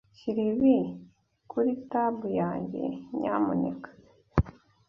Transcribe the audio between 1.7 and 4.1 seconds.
tab yanjye, nyamuneka.